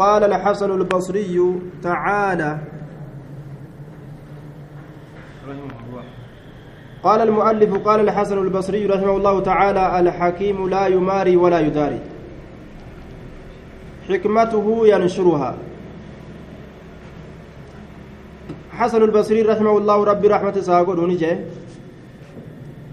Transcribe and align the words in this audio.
قال 0.00 0.24
الحسن 0.24 0.70
البصري 0.70 1.60
تعالى. 1.82 2.58
قال 7.02 7.20
المؤلف 7.20 7.70
قال 7.88 8.00
الحسن 8.00 8.38
البصري 8.38 8.86
رحمه 8.86 9.16
الله 9.16 9.40
تعالى 9.40 10.00
الحكيم 10.00 10.68
لا 10.68 10.86
يماري 10.86 11.36
ولا 11.36 11.60
يداري. 11.60 12.00
حكمته 14.08 14.66
ينشرها. 14.86 15.56
حسن 18.70 19.02
البصري 19.02 19.42
رحمه 19.42 19.78
الله 19.78 20.04
ربي 20.04 20.28
رحمة 20.28 20.60
ساقول 20.60 20.98
ونجي. 20.98 21.36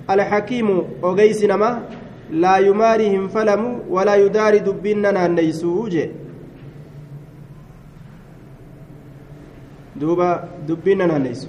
الحكيم 0.09 0.67
أغيس 1.03 1.43
نما 1.43 1.83
لا 2.31 2.57
يماري 2.57 3.27
فلم 3.27 3.91
ولا 3.91 4.15
يداري 4.15 4.59
دبنا 4.59 5.27
نيسوجي. 5.27 6.22
duuba 9.99 10.47
dubbiin 10.67 10.97
na 10.97 11.07
naanneessu 11.07 11.47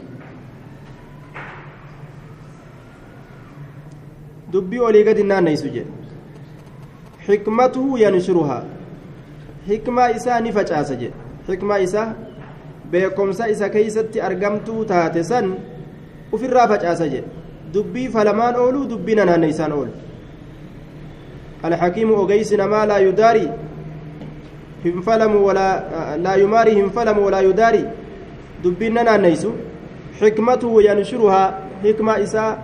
dubbii 4.53 4.79
olii 4.89 5.05
gadi 5.05 5.23
naanneessu 5.23 5.69
jedhe 5.69 5.91
xikmatuhu 7.27 7.99
yanshuruhaa 7.99 8.63
xikmaa 9.69 10.09
isaa 10.19 10.41
ni 10.41 10.53
facaasa 10.53 10.95
jedhe 10.95 11.15
xikmaa 11.47 11.79
isaa 11.87 12.09
beekomsa 12.91 13.49
isa 13.49 13.69
keeysatti 13.69 14.21
argamtuu 14.21 14.85
taate 14.85 15.25
san 15.25 15.55
ufirraa 16.33 16.69
facaasa 16.69 17.09
jedhe 17.09 17.29
dubbii 17.75 18.09
falamaan 18.09 18.57
ooluu 18.57 18.87
dubbii 18.93 19.15
na 19.15 19.25
naanneessaan 19.31 19.73
oolu 19.73 19.93
alxakiimu 21.63 22.15
ogeysi 22.23 22.57
namaa 22.57 22.87
laa 22.87 22.99
yudaarii 23.09 23.49
hin 24.85 25.03
falamu 25.03 25.47
walaa 25.47 26.17
laa 26.23 26.37
yumaarii 26.37 26.75
hin 26.75 26.91
falamu 26.91 27.25
walaa 27.27 27.41
yudaarii 27.51 27.85
dubbiin 28.65 28.95
nanaanneysu 28.95 29.53
xikmatuhu 30.21 30.81
yanshuruhaa 30.81 31.47
hikma 31.83 32.19
isaa 32.27 32.57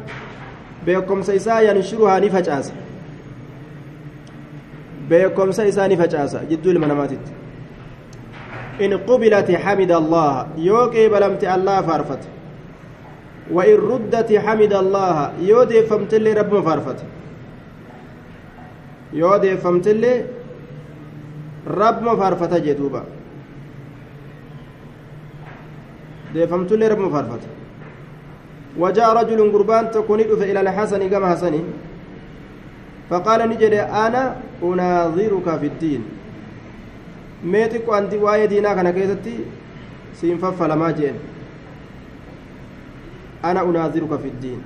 beekomsa 0.84 1.34
isaa 1.34 1.60
yanshuruhaa 1.68 2.20
ni 2.20 2.30
facaasa 2.30 2.72
beekomsa 5.08 5.66
isaa 5.66 5.88
ni 5.88 5.96
facaasa 5.96 6.44
jidduu 6.50 6.70
ilma 6.72 6.86
namaatitti 6.86 7.32
in 8.84 8.98
qubilati 8.98 9.56
xamida 9.64 9.96
allaha 9.96 10.46
yoo 10.68 10.84
qeebalamte 10.90 11.48
allaha 11.48 11.82
faarfate 11.82 12.28
وإن 13.52 13.76
ردت 13.90 14.30
حمد 14.44 14.72
الله 14.72 15.32
يودي 15.42 15.82
فمتلي 15.82 16.32
رب 16.32 16.54
مفارفت 16.54 16.98
يودي 19.12 19.56
فمتلي 19.56 20.24
رب 21.66 22.02
مفارفت 22.02 22.54
جدوبا 22.54 23.02
deefamtullee 26.34 26.88
rabbi 26.88 27.08
faarfata 27.16 27.48
وجاء 28.78 29.08
رجل 29.16 29.52
قربان 29.52 29.90
تكون 29.90 30.20
إلى 30.20 30.60
الحسن 30.60 31.08
كما 31.10 31.26
حسن 31.34 31.54
فقال 33.10 33.40
نجد 33.50 33.74
أنا 33.74 34.36
أناظرك 34.62 35.46
في 35.60 35.66
الدين 35.66 36.02
أنت 37.98 38.14
واي 38.14 38.46
دينا 38.46 38.74
كان 38.74 38.90
كيستي 38.90 39.34
سينفف 40.14 40.62
لما 40.62 40.90
جين 40.90 41.14
أنا 43.44 43.60
أناظرك 43.62 44.12
في 44.22 44.28
الدين 44.28 44.60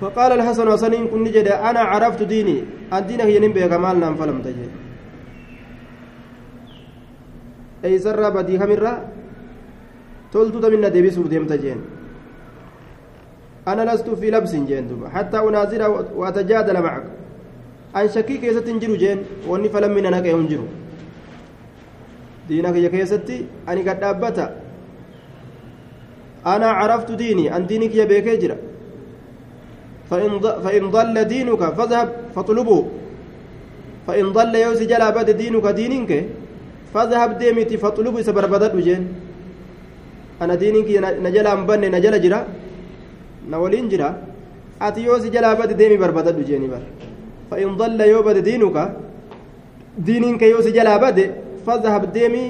فقال 0.00 0.32
الحسن 0.32 0.68
وسنين 0.68 1.06
كن 1.08 1.24
نجد 1.24 1.48
أنا 1.48 1.80
عرفت 1.80 2.22
ديني 2.22 2.64
الدين 2.92 3.20
هي 3.20 3.38
نبي 3.38 3.68
كمال 3.68 4.00
نام 4.00 4.14
فلم 4.20 4.42
تجد 4.42 4.70
eeysarraa 7.86 8.30
badii 8.30 8.58
kamirraa 8.58 8.98
toltuuta 10.32 10.70
minna 10.70 10.90
deebisuuf 10.90 11.28
deemta 11.30 11.58
jeen 11.64 11.80
ana 13.66 13.84
lastu 13.84 14.16
fi 14.16 14.30
labsin 14.30 14.66
jeen 14.66 14.88
duba 14.88 15.08
hattaa 15.16 15.42
unaazira 15.42 15.88
waatajaadala 15.90 16.82
macaka 16.82 17.10
an 17.94 18.08
shakkii 18.18 18.38
keessatti 18.44 18.70
hin 18.70 18.80
jiru 18.84 18.96
jeen 19.02 19.24
wanni 19.48 19.68
falammina 19.68 20.10
naqee 20.16 20.36
hin 20.36 20.46
jiru 20.52 20.68
diina 22.48 22.72
kiyya 22.72 22.90
keessatti 22.94 23.42
ani 23.66 23.82
gad 23.90 24.00
dhaabbata 24.06 24.46
أنا 26.46 26.66
عرفت 26.66 27.10
ديني 27.12 27.56
أن 27.56 27.66
دينك 27.66 27.94
يا 27.94 28.04
بيكي 28.04 28.36
جرا 28.36 28.56
فإن, 30.10 30.40
فإن 30.40 30.90
ضل 30.90 31.24
دينك 31.24 31.58
فاذهب 31.58 32.08
فاطلبه 32.34 32.86
فإن 34.06 34.26
ضل 34.32 34.54
يوسي 34.54 34.84
جلا 34.86 35.10
بد 35.10 35.30
دينك 35.30 35.66
دينك 35.66 36.10
فاذهب 36.96 37.30
ديمتي 37.38 37.76
فاطلبوا 37.76 38.20
إذا 38.24 38.32
بربدت 38.32 38.72
جين. 38.72 39.02
أنا 40.40 40.56
دينك 40.56 40.88
نجلا 41.20 41.52
مبني 41.60 41.92
نجلا 41.92 42.16
جرا. 42.24 42.40
نولين 43.52 43.92
جرا. 43.92 44.08
أتي 44.80 45.04
يوسي 45.04 45.28
جلا 45.28 45.52
بد 45.60 45.76
ديمي 45.76 45.96
بربدت 46.00 46.40
جيني 46.48 46.68
بر 46.72 46.82
فإن 47.52 47.76
ضل 47.76 48.00
يوبد 48.00 48.38
دينك 48.48 48.76
دينك 50.08 50.42
يوسي 50.42 50.70
جلا 50.72 50.96
بد 50.96 51.18
فاذهب 51.66 52.02
ديمي 52.16 52.44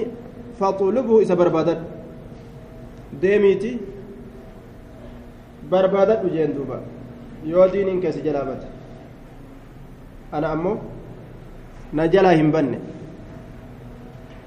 إذا 1.23 1.35
بربدت 1.35 1.81
ديميتي 3.23 3.73
بربدت 5.71 6.23
جين 6.35 6.55
دوبا. 6.55 6.79
yoo 7.47 7.67
diiniin 7.73 8.01
keessa 8.03 8.21
jalaa 8.27 8.45
bate 8.45 8.67
ana 10.33 10.49
ammoo 10.55 10.77
na 11.93 12.09
jalaa 12.15 12.33
hin 12.41 12.51
banne 12.55 12.79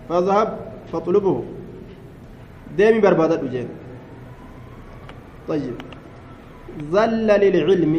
فاذهب 0.09 0.49
فاطلبه 0.91 1.43
ديمي 2.77 2.99
بربادة 2.99 3.41
جين 3.53 3.69
طيب. 5.47 5.75
ظل 6.91 7.27
للعلم 7.27 7.93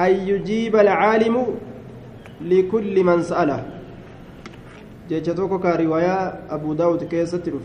أن 0.00 0.12
يجيب 0.28 0.76
العالم 0.76 1.46
لكل 2.40 3.04
من 3.04 3.22
سأله. 3.22 3.60
جيتشتوكو 5.08 5.58
كرواية 5.58 6.16
أبو 6.50 6.72
داود 6.74 7.04
كيسة 7.04 7.38
تلف 7.38 7.62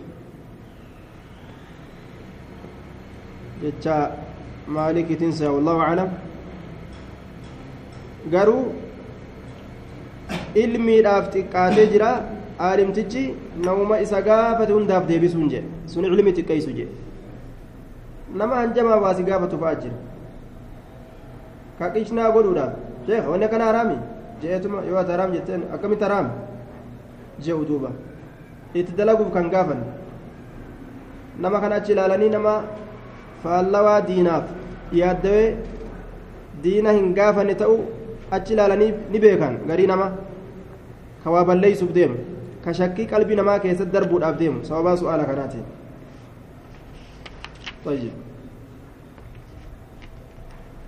جيتشا 3.61 4.17
مالك 4.67 5.07
تنسى 5.19 5.47
والله 5.47 5.79
أعلم. 5.81 6.09
garuu 8.33 8.73
ilmiidhaaf 10.63 11.25
xiqqaatee 11.33 11.87
jira 11.93 12.11
aalimtichi 12.59 13.23
namuma 13.65 13.99
isa 14.05 14.21
gaafate 14.21 14.71
hundaaf 14.73 15.07
deebisuun 15.07 15.49
jedhe 15.49 15.67
sun 15.93 16.05
ilmi 16.05 16.31
xiqqeessu 16.37 16.71
jedhe 16.79 16.93
nama 18.35 18.55
hanjamaa 18.61 18.99
baasi 19.03 19.23
gaafatu 19.23 19.57
fa'aa 19.57 19.75
jira. 19.81 19.95
Ka 21.79 21.89
qishnaa 21.93 22.31
godhuudhaaf 22.35 22.73
sheekh 23.07 23.29
wanni 23.31 23.45
akkana 23.45 23.65
haraami? 23.69 23.97
Jeetuma 24.41 24.83
yoo 24.89 24.97
ati 25.01 25.11
haraam 25.11 25.31
jetteen 25.33 25.63
akkamitti 25.73 26.03
haraam? 26.03 26.27
Je'u 27.45 27.65
duuba. 27.69 27.91
Itti 28.73 28.93
dalaguuf 28.97 29.33
kan 29.33 29.49
gaafan. 29.49 29.81
Nama 31.39 31.59
kana 31.61 31.75
achi 31.81 31.91
ilaalanii 31.95 32.29
nama 32.29 32.53
faallawaa 33.43 34.01
diinaaf 34.09 34.45
yaaddawee 35.01 35.55
diina 36.63 36.91
hin 36.97 37.13
gaafanne 37.19 37.55
ta'u 37.61 37.77
achi 38.37 38.53
ilaalanii 38.53 38.91
ni 39.11 39.19
beekan. 39.19 39.57
Garii 39.67 39.87
nama 39.87 40.11
ka 41.23 41.31
waa 41.31 41.45
balleeysuuf 41.51 41.93
deemu 41.93 42.17
ka 42.63 42.73
shakkii 42.73 43.07
qalbii 43.13 43.35
namaa 43.41 43.59
keessatti 43.59 43.93
darbuudhaaf 43.97 44.39
deemu 44.39 44.65
sababaa 44.71 44.97
su'aala 45.03 45.25
kanaatiin. 45.25 45.67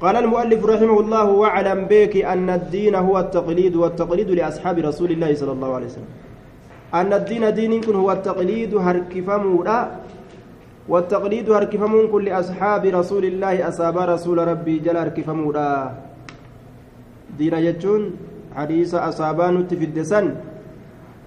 قال 0.02 0.16
المؤلف 0.18 0.66
رحمه 0.66 1.00
الله 1.00 1.26
واعلم 1.32 1.80
بك 1.86 2.26
أن 2.26 2.50
الدين 2.50 2.96
هو 2.96 3.20
التقليد 3.20 3.76
والتقليد 3.76 4.30
لأصحاب 4.30 4.78
رسول 4.90 5.12
الله 5.12 5.32
صلى 5.36 5.52
الله 5.52 5.72
عليه 5.76 5.86
وسلم 5.86 6.12
أن 6.94 7.14
الدين 7.14 7.54
دين 7.54 7.74
هو 7.86 8.12
التقليد 8.12 8.76
هركفمودا 8.76 9.80
والتقليد 10.90 11.50
هركفمون 11.50 12.08
كل 12.08 12.28
أصحاب 12.30 12.84
رسول 12.86 13.26
الله 13.26 13.68
أصاب 13.70 13.98
رسول 13.98 14.38
ربي 14.52 14.76
جل 14.80 14.98
هركفمودا 14.98 15.70
دين 17.38 17.54
يجون 17.54 18.02
حديث 18.58 18.92
أصابان 18.96 19.56
الدسن 19.72 20.26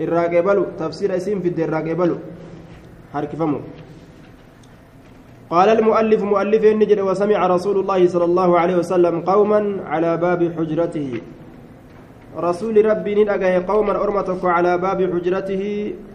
irraa 0.00 0.29
qeebalu 0.29 0.67
tafsiira 0.79 1.17
isiin 1.17 1.43
fidde 1.43 1.62
irraa 1.67 1.82
qeebalu 1.82 2.17
harkifamu. 3.12 3.61
قال 5.50 5.69
المؤلف 5.69 6.20
مؤلف 6.23 6.62
نجد 6.64 7.00
وسمع 7.00 7.38
رسول 7.46 7.76
الله 7.81 8.00
صلى 8.08 8.25
الله 8.25 8.50
عليه 8.58 8.76
وسلم 8.82 9.14
قوما 9.20 9.61
على 9.87 10.17
باب 10.17 10.41
حجرته 10.56 11.20
رسول 12.37 12.75
ربي 12.91 13.12
ندأجه 13.23 13.62
قوما 13.69 13.94
أرمتك 14.02 14.43
على 14.44 14.73
باب 14.79 14.99
حجرته 15.12 15.62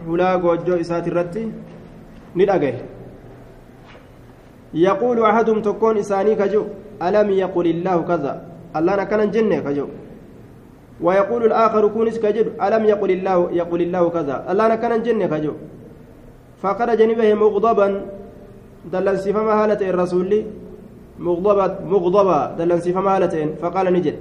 هلا 0.08 0.30
وجو 0.34 0.74
إسات 0.82 1.08
الرتي 1.08 1.44
ندأجه 2.36 2.74
يقول 4.74 5.18
أحدهم 5.30 5.58
تكون 5.62 5.94
إساني 5.98 6.34
كجو 6.34 6.64
ألم 7.06 7.28
يقل 7.30 7.66
الله 7.74 7.96
كذا 8.10 8.32
الله 8.76 9.04
كان 9.10 9.30
جنة 9.30 9.58
كجو 9.66 9.86
ويقول 11.02 11.42
الآخر 11.50 11.88
كونس 11.88 12.16
كجد 12.18 12.46
ألم 12.64 12.82
يقل 12.92 13.10
الله 13.10 13.38
يقول 13.60 13.80
الله 13.86 14.04
كذا؟ 14.16 14.36
الله 14.50 14.74
كان 14.82 15.02
جنة 15.02 15.26
كجو. 15.32 15.52
فخرج 16.62 17.00
نبه 17.10 17.28
مغضبا 17.34 17.88
دلن 18.92 19.16
سفما 19.24 19.52
هالة 19.60 19.80
الرسول 19.90 20.30
مغضبة 21.26 21.74
مغضبة 21.92 22.38
دلن 22.58 22.80
سفما 22.80 23.10
هالتين 23.16 23.48
فقال 23.62 23.86
نجد 23.96 24.16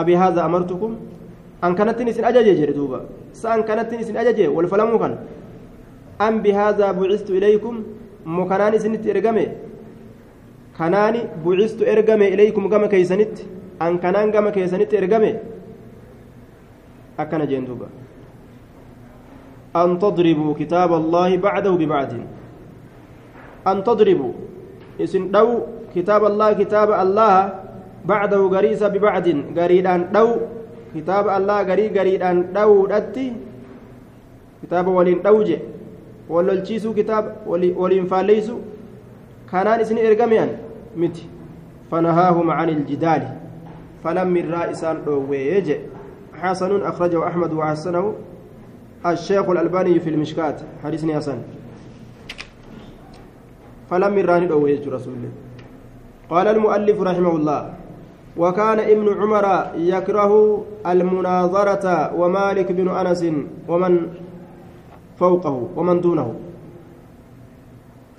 أبي 0.00 0.16
هذا 0.16 0.40
أمرتكم؟ 0.48 0.90
أن 1.64 1.72
كانت 1.78 1.98
نسن 2.02 2.24
أجاجي 2.24 2.54
جردوبا 2.60 3.00
سأن 3.32 3.62
كانت 3.68 3.94
نسن 3.94 4.16
أجاجي 4.16 4.46
والفلمو 4.48 4.98
كان. 4.98 5.12
أم 6.26 6.34
بهذا 6.42 6.86
بعثت 6.98 7.30
إليكم؟ 7.30 7.74
مكانان 8.26 8.78
سنت 8.78 9.04
إرقمي 9.06 9.46
كناني 10.78 11.20
بعثت 11.44 11.80
إرقمي 11.92 12.26
إليكم 12.34 12.62
كما 12.72 12.86
كيسنت؟ 12.92 13.34
أن 13.82 13.98
كنان 14.02 14.28
كما 14.34 14.50
كيسنت 14.50 14.90
إرقمي 14.94 15.32
أكن 17.18 17.40
جندوبا 17.48 17.88
أن 19.76 19.98
تضربوا 19.98 20.54
كتاب 20.60 20.90
الله 20.92 21.36
بعده 21.36 21.70
ببعد 21.70 22.12
أن 23.66 23.76
تضربوا. 23.84 24.32
إسن 25.00 25.30
دو 25.30 25.48
كتاب 25.94 26.24
الله 26.24 26.52
كتاب 26.52 26.88
الله 26.92 27.34
بعده 28.04 28.40
غريسة 28.40 28.88
ببعد 28.88 29.26
غريدان 29.56 30.12
دو. 30.12 30.28
كتاب 30.94 31.28
الله 31.28 31.58
غري 31.62 31.86
غريدان 31.92 32.52
دو 32.56 32.86
دتي 32.86 33.32
كتاب 34.62 34.86
ولين 34.88 35.20
دوجه 35.22 35.60
وللچيسو 36.28 36.94
كتاب 36.96 37.44
ولين 37.52 38.06
فاليسو. 38.06 38.56
كانان 39.52 39.80
إسن 39.80 39.98
إرقميان 39.98 40.50
متي. 40.96 41.26
فنهاهم 41.90 42.50
عن 42.50 42.68
الجدال. 42.68 43.22
فلم 44.04 44.28
من 44.28 44.44
رائسان 44.52 45.04
دوويجه 45.04 45.78
حسن 46.42 46.82
أخرجه 46.82 47.26
أحمد 47.26 47.52
وحسنه 47.52 48.14
الشيخ 49.06 49.48
الألباني 49.48 50.00
في 50.00 50.10
المشكات. 50.10 50.60
حديث 50.84 51.04
حسن. 51.04 51.38
فلم 53.90 54.18
يراني 54.18 54.50
أويج 54.50 54.88
رسول. 54.88 55.14
الله 55.14 55.32
قال 56.30 56.46
المؤلف 56.48 57.00
رحمه 57.00 57.36
الله 57.36 57.74
وكان 58.36 58.78
ابن 58.80 59.06
عمر 59.20 59.46
يكره 59.76 60.32
المناظرة 60.86 62.14
ومالك 62.14 62.72
بن 62.72 62.88
أنس 62.88 63.22
ومن 63.68 63.92
فوقه 65.18 65.68
ومن 65.76 66.00
دونه. 66.00 66.34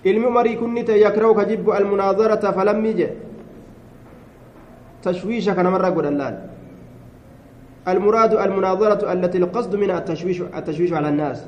ilmi 0.03 0.25
umarii 0.25 0.57
kunnite 0.57 0.99
yakrahu 0.99 1.35
ka 1.35 1.45
jibbu 1.45 1.73
almunaazarata 1.73 2.53
falammii 2.53 2.93
je 2.93 3.09
tashwiisha 5.01 5.55
laal 5.55 6.37
المراد 7.87 8.33
المناظرة 8.33 9.13
التي 9.13 9.37
القصد 9.37 9.75
منها 9.75 9.97
التشويش 9.97 10.41
التشويش 10.41 10.93
على 10.93 11.09
الناس. 11.09 11.45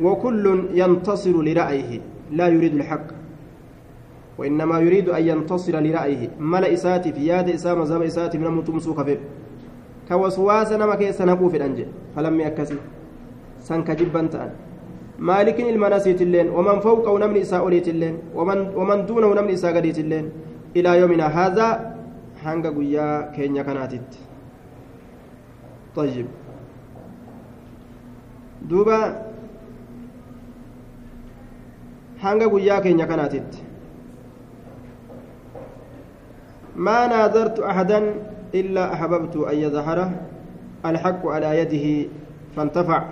وكل 0.00 0.64
ينتصر 0.74 1.42
لرأيه 1.42 2.00
لا 2.32 2.46
يريد 2.48 2.74
الحق. 2.74 3.06
وإنما 4.38 4.78
يريد 4.80 5.08
أن 5.08 5.22
ينتصر 5.28 5.80
لرأيه. 5.80 6.30
ملأ 6.40 6.72
إساتي 6.72 7.12
في 7.12 7.26
ياد 7.26 7.48
إسامة 7.48 7.84
زم 7.84 8.02
إساتي 8.02 8.38
من 8.38 8.50
متمسوك 8.50 9.02
فيه 9.02 9.20
كوسواس 10.08 10.72
نما 10.72 10.94
كيس 10.94 11.22
نبو 11.22 11.48
في 11.48 11.56
الأنجل 11.56 11.86
فلم 12.16 12.40
يكسي. 12.40 12.76
سنك 13.60 13.90
جبا 13.90 14.26
تأن. 14.26 14.50
مالك 15.18 15.60
المناسيت 15.60 16.22
اللين 16.22 16.48
ومن 16.50 16.80
فوقه 16.80 17.18
نمن 17.18 17.36
إساء 17.36 17.68
اللين 17.68 18.18
ومن, 18.34 18.58
ومن 18.76 19.06
دونه 19.06 19.34
نمن 19.34 19.50
إساء 19.50 19.78
اللين 19.78 20.30
إلى 20.76 20.98
يومنا 20.98 21.26
هذا 21.26 21.94
hanga 22.44 22.70
guyyaa 22.70 23.22
keenya 23.22 23.64
kanaatitti 23.64 24.18
طيب. 25.96 26.26
دوبا 28.62 29.24
guyyaa 32.24 32.80
keenya 32.80 33.06
kanaatitti 33.06 33.74
ما 36.76 37.06
ناظرت 37.06 37.60
أحدا 37.60 38.14
إلا 38.54 38.94
أحببت 38.94 39.36
أن 39.36 39.56
يظهر 39.56 40.10
الحق 40.86 41.26
على 41.26 41.58
يده 41.58 42.10
فانتفع. 42.56 43.02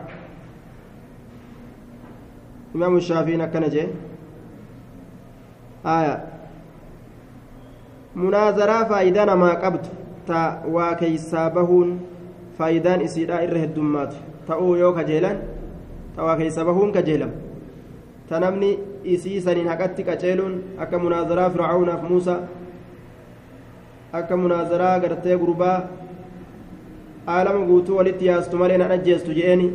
إمام 2.74 2.96
الشافعي 2.96 3.46
كنجي 3.46 3.86
آية. 5.86 6.24
مناظرة 8.16 8.84
فايدة 8.84 9.34
ما 9.34 9.50
قبت 9.54 9.86
تا 10.26 10.64
واكيسا 10.66 11.48
بهون 11.48 12.11
faayidaan 12.58 13.00
isiidhaa 13.06 13.40
irra 13.46 13.58
heddummaatu 13.64 14.16
ta'uu 14.48 14.74
yoo 14.82 14.92
kajeelan 14.98 15.36
ta'aa 16.16 16.36
keessa 16.40 16.64
bahuun 16.68 16.92
kajeelam 16.96 17.30
ta 18.28 18.40
namni 18.44 18.70
isii 19.14 19.40
saniin 19.46 19.68
haqatti 19.72 20.02
qaceeluun 20.08 20.54
akka 20.86 20.98
munaazaraa 21.04 21.50
fircaaunaaf 21.54 22.02
muusaa 22.10 22.40
akka 24.20 24.34
munaazaraa 24.42 24.98
gartee 25.04 25.36
gurbaa 25.42 25.78
aalama 27.34 27.66
guutuu 27.70 27.96
walitti 27.98 28.24
yaastu 28.30 28.56
malee 28.62 28.78
nan 28.82 28.90
ajjeestu 28.96 29.30
je'eeni 29.38 29.68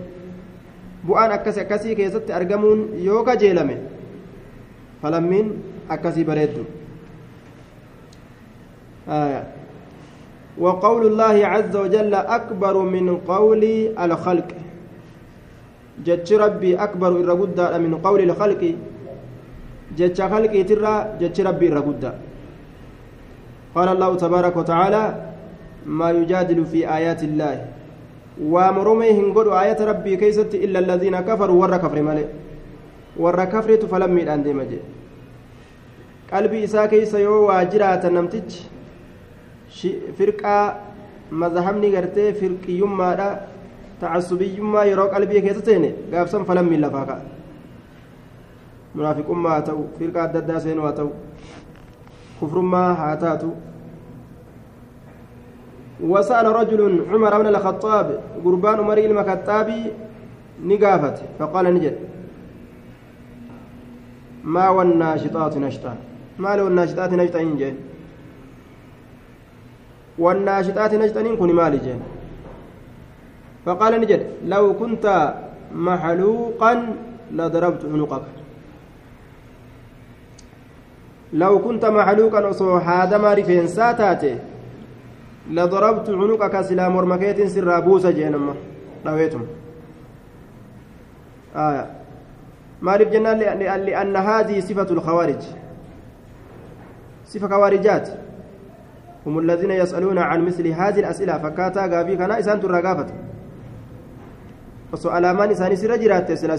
bu'aan 1.07 1.31
akkasi 1.38 1.59
akkasii 1.65 1.95
keessatti 2.00 2.31
argamuun 2.39 2.79
yoo 3.07 3.24
kajeelame 3.29 3.77
falammiin 5.01 5.47
akkasii 5.95 6.25
bareeddu 6.29 6.65
وقول 10.59 11.06
الله 11.06 11.45
عز 11.45 11.75
وجل 11.75 12.13
أكبر 12.13 12.75
من 12.77 13.18
قول 13.18 13.63
الخلق. 14.00 14.50
جتش 16.06 16.33
ربي 16.33 16.75
أكبر 16.75 17.07
الرقدة 17.07 17.77
من 17.77 17.95
قول 17.95 18.21
الخلق. 18.30 18.75
جتش 19.98 20.21
خلق 20.21 20.54
ترى 20.69 20.94
جتش 21.21 21.42
ربي 21.42 21.68
الرقدة 21.68 22.13
قال 23.75 23.88
الله 23.89 24.15
تبارك 24.15 24.56
وتعالى 24.57 25.04
ما 25.86 26.12
يجادل 26.12 26.65
في 26.65 26.80
آيات 26.98 27.24
الله. 27.24 27.65
وامرمي 28.42 29.10
هنقول 29.12 29.53
آيات 29.53 29.81
ربي 29.81 30.15
كيست 30.18 30.56
إلا 30.56 30.80
الذين 30.80 31.19
كفروا 31.19 31.62
ور 31.62 31.77
كفر 31.77 32.01
ملئ. 32.01 32.27
ور 33.18 33.45
كفرت 33.45 33.86
فلم 33.86 34.18
يدان 34.18 34.44
ديمجي. 34.44 34.80
قلبي 36.33 36.63
إسا 36.63 36.86
كيس 36.86 37.13
يو 37.13 37.48
واجرات 37.48 38.06
نمتج. 38.06 38.76
Firqaa 40.18 40.65
mazhabni 41.31 41.91
gartee 41.91 42.33
firqiyyummaadha 42.33 43.29
tacasubiyyummaa 44.00 44.85
yeroo 44.89 45.07
qalbii 45.13 45.41
keessa 45.45 45.65
seene 45.69 45.89
gaafsan 46.12 46.46
falammiin 46.50 46.81
lafaa 46.81 47.05
ka'a 47.05 47.22
munaafiqummaa 48.96 49.53
haa 49.55 49.65
ta'u 49.69 49.88
firqaa 50.00 50.24
adda 50.27 50.39
addaa 50.43 50.60
seenuu 50.65 50.86
haa 50.88 50.98
ta'u 51.00 51.12
kufrummaa 52.39 52.91
haa 53.01 53.15
taatu 53.25 53.50
وسأل 56.03 56.46
رجل 56.46 56.81
عمر 57.12 57.38
بن 57.41 57.48
الخطاب 57.48 58.07
قربان 58.46 58.79
عمر 58.79 58.98
المكتاب 58.98 59.69
نقافت 60.65 61.17
فقال 61.39 61.65
نجد 61.74 61.96
ما 64.43 64.69
والناشطات 64.69 65.57
نشطا 65.57 65.93
ما 66.39 66.55
لو 66.55 66.67
الناشطات 66.67 67.13
نشطا 67.13 67.39
إنجل 67.39 67.75
والناشطات 70.19 70.93
نجتنين 70.93 71.38
كن 71.38 71.53
مالي 71.53 71.77
جين. 71.77 72.01
فقال 73.65 74.01
نجد 74.01 74.21
لو 74.45 74.74
كنت 74.74 75.33
محلوقا 75.71 76.74
لضربت 77.31 77.86
عنقك. 77.86 78.21
لو 81.33 81.59
كنت 81.59 81.86
محلوقا 81.86 82.47
وصو 82.47 82.77
هذا 82.77 83.33
رفين 83.33 83.67
ساتاتي. 83.67 84.36
لضربت 85.51 86.09
عنقك 86.09 86.62
سلا 86.62 86.89
مرمكيت 86.89 87.47
سر 87.47 87.79
بوسا 87.79 88.12
جينما 88.12 88.53
رويتم. 89.05 89.41
آية. 91.55 91.86
مالف 92.81 93.09
جنان 93.09 93.39
لأن 93.86 94.15
هذه 94.15 94.59
صفة 94.59 94.89
الخوارج. 94.91 95.43
صفة 97.25 97.47
خوارجات. 97.47 98.26
هم 99.27 99.39
الذين 99.39 99.72
يسألون 99.72 100.17
عن 100.17 100.39
مثل 100.46 100.67
هذه 100.67 101.00
الأسئلة 101.00 101.38
فكاتا 101.38 101.86
غافي 101.91 102.15
كان 102.15 102.31
إسان 102.31 102.60
ترى 102.63 102.79
osoo 104.93 105.12
alaamaan 105.12 105.51
isaanii 105.51 105.77
sirra 105.77 105.98
jiraatte 106.00 106.38
silaa 106.38 106.57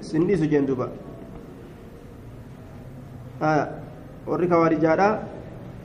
sinniisu 0.00 0.46
jeen 0.50 0.66
duba 0.66 0.86
warri 4.26 4.48
kawaarijaadha 4.52 5.08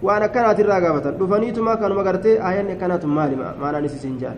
waan 0.08 0.24
akkanaatirraa 0.28 0.82
gaafatan 0.86 1.18
dhufaniituma 1.22 1.78
kanuma 1.78 2.04
gartee 2.04 2.36
ayyanni 2.50 2.76
akkanaatu 2.76 3.08
maali 3.08 3.36
maanaan 3.42 3.86
isisin 3.90 4.20
jaan 4.22 4.38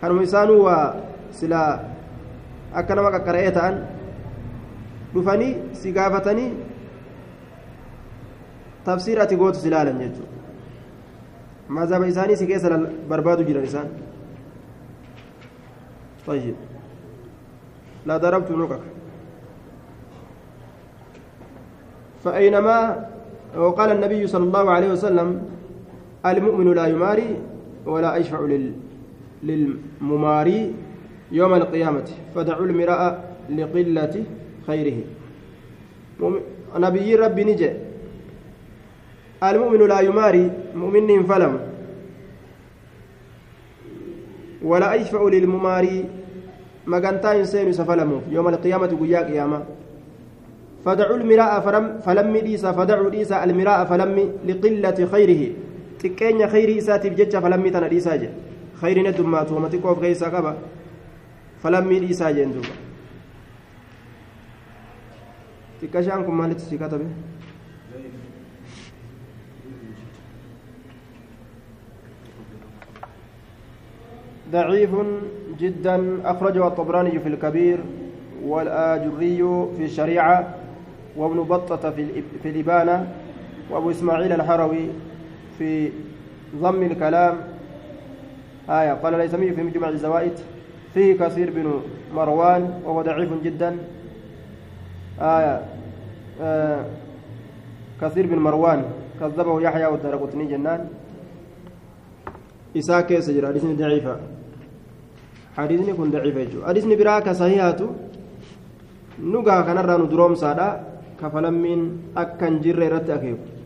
kanuma 0.00 0.26
isaanuu 0.28 0.58
waa 0.64 0.82
silaa 1.42 1.70
akka 2.82 2.94
nama 2.98 3.14
qaqqara'ee 3.16 3.54
ta'an 3.60 3.80
dhufanii 5.14 5.54
si 5.84 5.92
gaafatanii 6.00 6.50
tafsiir 8.84 9.22
ati 9.26 9.40
gootu 9.44 9.62
silaalan 9.66 9.98
jechuudha 10.02 10.39
مذهب 11.70 12.02
إساني 12.02 12.34
سكيس 12.36 12.66
بربادو 13.10 13.42
جرى 13.48 13.62
إسان 13.64 13.88
طيب. 16.26 16.54
لا 18.06 18.16
ضربت 18.16 18.50
نقك 18.50 18.80
فأينما 22.24 23.06
وقال 23.56 23.90
النبي 23.92 24.26
صلى 24.26 24.44
الله 24.44 24.70
عليه 24.70 24.90
وسلم 24.92 25.28
المؤمن 26.26 26.72
لا 26.74 26.86
يماري 26.86 27.36
ولا 27.86 28.16
يشفع 28.16 28.40
لل 28.40 28.72
للمماري 29.42 30.74
يوم 31.32 31.54
القيامة 31.54 32.08
فدعوا 32.34 32.66
المراء 32.66 33.34
لقلة 33.50 34.24
خيره. 34.66 34.98
نبي 36.76 37.14
ربي 37.14 37.44
نجي 37.44 37.70
المؤمن 39.42 39.88
لا 39.88 40.00
يماري 40.00 40.50
مؤمن 40.74 41.22
فلم 41.22 41.60
ولا 44.62 44.94
يشفع 44.94 45.22
للمماري 45.22 46.04
مغانتا 46.86 47.32
ينسين 47.32 47.72
سفلموف 47.72 48.22
يوم 48.30 48.48
القيامة 48.48 48.86
قيا 49.00 49.20
قيامة 49.20 49.64
فدعوا 50.84 51.16
المراء 51.16 51.60
فلم 52.06 52.36
ديسا 52.36 52.72
فدعوا 52.72 53.10
ديسا 53.10 53.44
المراء 53.44 53.84
فلم 53.84 54.32
لقلة 54.48 54.98
خيره 55.12 55.42
xiqqeenya 56.00 56.46
khayrii 56.48 56.80
isaatiif 56.80 57.12
jecha 57.16 57.40
falammii 57.44 57.72
tana 57.74 57.88
dhiisaa 57.92 58.16
jedhe 58.20 58.32
khayriin 58.80 59.08
heddummaatu 59.10 59.52
wama 59.56 59.68
xiqqoo 59.72 59.92
of 59.92 60.00
keessaa 60.04 60.30
qaba 60.34 60.52
falammii 61.62 62.00
dhiisaa 62.04 62.32
jeen 62.38 62.54
duuba 62.54 62.72
xiqqashaan 65.80 66.24
kun 66.24 66.40
ضعيف 74.52 74.90
جدا 75.58 76.20
أخرجه 76.24 76.66
الطبراني 76.66 77.18
في 77.20 77.28
الكبير 77.28 77.78
والآجري 78.44 79.42
في 79.76 79.84
الشريعة 79.84 80.54
وابن 81.16 81.42
بطة 81.42 81.90
في 82.42 82.48
الإبانة 82.48 83.06
وأبو 83.70 83.90
إسماعيل 83.90 84.32
الحروي 84.32 84.88
في 85.58 85.90
ضم 86.56 86.82
الكلام. 86.82 87.34
آية 88.68 88.92
قال 88.92 89.14
الهيثمي 89.14 89.52
في 89.52 89.62
مجمع 89.62 89.88
الزوائد. 89.88 90.32
فيه 90.94 91.18
كثير 91.18 91.50
بن 91.50 91.80
مروان 92.14 92.80
وهو 92.84 93.02
ضعيف 93.02 93.30
جدا. 93.44 93.76
آية 95.20 95.62
آه 96.42 96.84
كثير 98.00 98.26
بن 98.26 98.38
مروان. 98.38 98.84
كذبه 99.20 99.60
يحيى 99.60 99.86
والدرقطني 99.86 100.46
جنان. 100.46 100.88
isaa 102.74 103.02
keessa 103.02 103.32
jira 103.32 103.48
hadisni 103.48 103.74
kun 105.56 106.10
daciifa 106.10 106.40
jechuudha 106.44 106.66
hadisni 106.66 106.96
biraa 106.96 107.20
ka 107.20 107.34
sahihaatu 107.34 107.94
nugaa 109.18 109.62
kanarraa 109.62 109.98
nu 109.98 110.06
duroomsaadha 110.12 110.68
kafalammiin 111.20 111.88
akka 112.14 112.46
hin 112.46 112.60
jirre 112.66 112.86
irratti 112.86 113.12
akeeku 113.12 113.60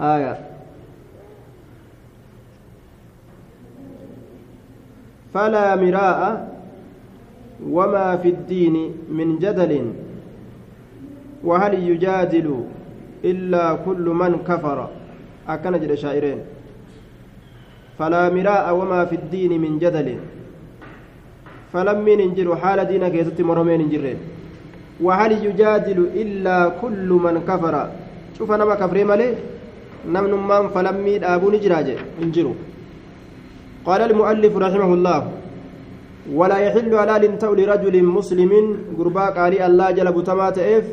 آية 0.00 0.36
فلا 5.34 5.76
مراء 5.76 6.20
وما 7.70 8.16
في 8.16 8.28
الدين 8.28 8.92
من 9.08 9.38
جدل 9.38 9.92
وهل 11.44 11.74
يجادل 11.74 12.48
إلا 13.24 13.74
كل 13.74 14.06
من 14.20 14.32
كفر 14.48 14.88
أكن 15.48 15.72
جد 15.80 15.94
شاعرين 15.94 16.38
فلا 17.98 18.30
مراء 18.30 18.74
وما 18.74 19.04
في 19.04 19.16
الدين 19.16 19.60
من 19.60 19.78
جدل. 19.78 20.08
فلمن 21.72 22.20
انجر 22.20 22.56
حال 22.56 22.84
دينك 22.84 23.14
يتتي 23.14 23.42
مرمين 23.42 23.80
انجرين. 23.80 24.18
وهل 25.00 25.32
يجادل 25.46 25.98
إلا 26.14 26.68
كل 26.80 27.08
من 27.08 27.34
كفر؟ 27.48 27.74
شوف 28.38 28.52
أنا 28.52 28.64
ما 28.64 28.74
كفري 28.74 29.04
مالي. 29.04 29.34
dhaabuu 30.06 31.50
ni 31.50 31.58
jira 31.58 31.82
jee 31.82 31.98
hin 32.20 32.32
jiru 32.32 32.54
قال 33.86 34.02
المؤلف 34.02 34.56
رحمه 34.56 34.94
الله 34.94 35.20
ولا 36.34 36.58
يحل 36.58 36.90
حلال 36.98 37.38
تو 37.38 37.54
لرجل 37.54 38.02
مسلم 38.02 38.52
قربا 38.98 39.26
قالي 39.30 39.66
الله 39.66 39.90
جل 39.90 40.12
بتمات 40.12 40.58
إف 40.58 40.86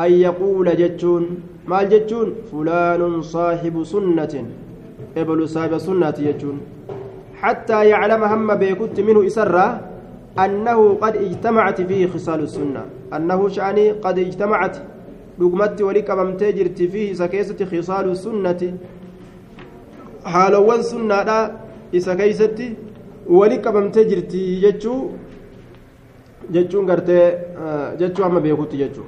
أن 0.00 0.12
يقول 0.12 0.76
جتون 0.76 1.22
مال 1.68 1.88
جتون 1.88 2.28
فلان 2.52 3.22
صاحب 3.22 3.84
سنة. 3.84 4.34
ابل 5.16 5.48
صاحب 5.48 5.78
سنة 5.78 6.10
جتون 6.26 6.56
حتى 7.42 7.78
يعلم 7.92 8.22
هم 8.32 8.48
بيكت 8.62 9.00
منه 9.00 9.26
إسرة 9.26 9.66
أنه 10.44 10.78
قد 11.02 11.14
اجتمعت 11.16 11.78
فيه 11.88 12.06
خصال 12.06 12.40
السنة 12.48 12.82
أنه 13.16 13.48
شأني 13.48 13.86
قد 14.04 14.18
اجتمعت 14.18 14.76
dhugmatti 15.38 15.82
walii 15.84 16.02
qabamtee 16.08 16.52
jirti 16.56 16.88
fi 16.92 17.00
isa 17.12 17.26
keessatti 17.28 17.64
khisaalu 17.70 18.16
sunnati 18.16 18.68
haalawwan 20.34 20.82
sunnaadha 20.82 21.38
isa 21.92 22.16
keeysatti 22.20 22.68
walii 23.38 23.58
qabamtee 23.66 24.04
jirti 24.10 24.40
jechuu 24.64 25.00
jechuun 26.54 26.86
gartee 26.90 27.26
jechuu 28.00 28.24
amma 28.28 28.40
beekutti 28.46 28.76
jechuu 28.82 29.04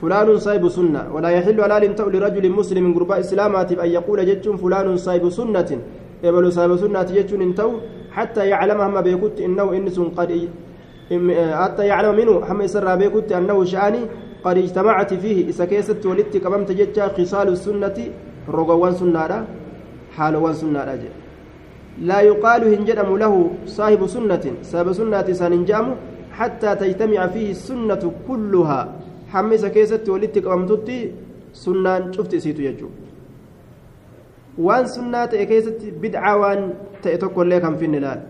فلان 0.00 0.38
صاحب 0.38 0.68
سنة 0.68 1.02
ولا 1.14 1.28
يحل 1.36 1.58
حلال 1.62 1.94
تؤ 1.98 2.08
لرجل 2.14 2.44
مسلم 2.50 2.94
قرباء 2.94 3.20
إسلامات 3.20 3.70
أن 3.72 3.90
يقول 3.96 4.18
جتشون 4.26 4.56
فلان 4.56 4.96
صاحب 4.96 5.24
سنة. 5.28 5.70
يبلو 6.24 6.50
صاحب 6.50 6.76
سنة 6.76 7.08
جتشون 7.16 7.42
انتو 7.42 7.70
حتى 8.16 8.42
يعلم 8.52 8.80
هم 8.80 8.96
بيكت 9.00 9.36
إنه 9.46 9.66
إنس 9.78 9.98
قد 10.18 10.30
حتى 11.60 11.84
يعلم 11.86 12.16
منه 12.18 12.34
هم 12.48 12.58
يسر 12.66 12.86
بيكت 13.00 13.32
أنه 13.32 13.58
شأني 13.64 14.02
قد 14.44 14.56
اجتمعت 14.58 15.14
فيه. 15.22 15.38
إذا 15.50 15.64
كيست 15.64 16.06
ولدت 16.06 16.36
كممت 16.36 16.70
جتشا 16.72 17.08
خصال 17.16 17.48
السنة 17.56 17.98
رقوان 18.48 18.92
سنة 19.00 19.44
حالوان 20.16 20.54
سنة 20.54 20.82
لا 22.08 22.18
يقال 22.20 22.62
هنجدم 22.74 23.10
له 23.22 23.34
صاحب 23.66 24.00
سنة. 24.06 24.44
صاحب 24.62 24.92
سنة 24.92 25.28
سننجام 25.40 25.86
حتى 26.38 26.70
تجتمع 26.80 27.20
فيه 27.26 27.50
السنة 27.56 28.02
كلها. 28.28 28.80
حمس 29.36 29.64
كيست 29.74 30.08
ولدت 30.08 30.36
كممتت 30.46 30.88
سنان 31.62 32.02
شفت 32.14 32.32
سيتو 32.44 32.62
يجو 32.68 32.88
waan 34.66 34.86
sunnaa 34.88 35.26
ta'e 35.32 35.44
keessatti 35.50 35.92
bid'aa 36.02 36.34
waan 36.42 36.60
ta'e 37.02 37.16
tokkollee 37.22 37.60
kan 37.64 37.74
finne 37.80 37.98
laal 38.04 38.20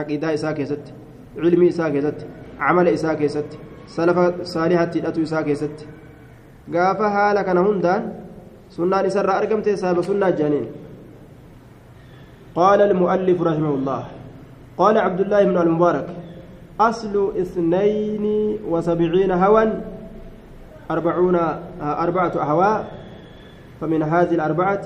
aqiidaa 0.00 0.32
isaa 0.38 0.54
keessatti 0.58 0.92
cilmii 1.42 1.68
isaa 1.74 1.90
keessatti 1.94 2.24
camala 2.62 2.90
isaa 2.98 3.14
keessatti 3.20 3.56
salafa 3.96 4.24
saalihatti 4.52 4.98
hidhatu 4.98 5.20
isaa 5.26 5.42
keessatti 5.48 5.84
gaafa 6.74 7.10
haala 7.16 7.44
kana 7.48 7.62
hundaan 7.68 8.02
sunnaan 8.76 9.06
isarraa 9.10 9.38
argamte 9.42 9.76
saaba 9.84 10.02
sunnaa 10.10 10.32
jaaniin 10.42 10.68
قال 12.60 12.80
المؤلف 12.82 13.38
رحمه 13.42 13.72
الله 13.78 14.02
قال 14.80 14.98
عبد 14.98 15.20
الله 15.20 15.40
بن 15.44 15.56
المبارك 15.64 16.06
أصل 16.80 17.32
اثنين 17.40 18.58
وسبعين 18.68 19.30
هوا 19.30 19.64
أربعون 20.90 21.38
أربعة 21.80 22.32
أهواء 22.36 22.92
فمن 23.80 24.02
هذه 24.02 24.34
الأربعة 24.34 24.82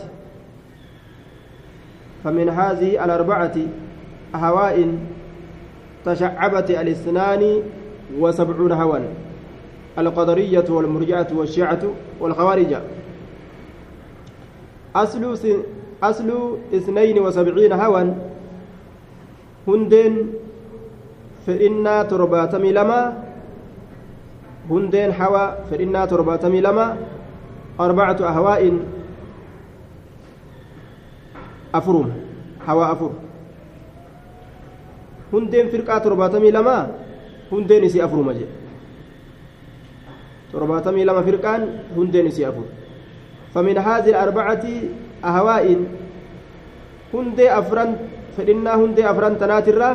فمن 2.24 2.48
هذه 2.48 3.04
الأربعة 3.04 3.54
أهواء 4.34 4.98
تشعبت 6.04 6.70
الاثنان 6.70 7.62
وسبعون 8.18 8.72
هوا 8.72 8.98
القدرية 9.98 10.64
والمرجعة 10.68 11.28
والشيعة 11.32 11.82
والخوارج. 12.20 12.76
أصل 14.96 15.38
أصل 16.02 16.58
اثنين 16.74 17.18
وسبعين 17.18 17.72
هوا 17.72 18.14
هندين 19.68 20.32
فإنا 21.46 22.02
ترباتمي 22.02 22.72
لما؟ 22.72 23.00
هندين 24.70 25.10
هوا 25.12 25.44
فإنا 25.70 26.06
ترباتمي 26.06 26.60
لما؟ 26.60 26.96
أربعة 27.80 28.18
أهواء. 28.20 28.62
أفرم 31.74 32.08
هوا 32.68 32.86
أفر. 32.92 33.10
هندين 35.32 35.68
فرقة 35.68 35.98
ترباتمي 35.98 36.50
لما؟ 36.50 37.04
hundeen 37.54 37.84
isii 37.84 38.02
afuruma 38.02 38.34
jee 38.34 38.48
torbaatamii 40.52 41.04
lama 41.04 41.22
firqaan 41.22 41.68
hundeen 41.96 42.26
isii 42.32 42.48
afur 42.52 42.66
فمن 43.54 43.78
هذه 43.78 44.10
الأربعة 44.10 44.66
أهواء 45.24 45.66
هندي 47.14 47.46
أفرن 47.58 47.90
فإنا 48.36 48.74
هندي 48.74 49.10
أفرن 49.10 49.38
تناترا 49.38 49.90